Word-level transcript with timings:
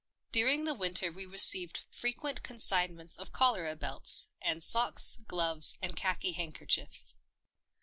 During 0.31 0.63
the 0.63 0.73
winter 0.73 1.11
we 1.11 1.27
received 1.27 1.85
fre 1.91 2.07
quent 2.07 2.41
consignments 2.41 3.19
of 3.19 3.31
cholera 3.31 3.75
belts 3.75 4.31
and 4.41 4.63
socks, 4.63 5.19
gloves 5.27 5.77
and 5.79 5.95
khaki 5.95 6.31
handkerchiefs. 6.31 7.17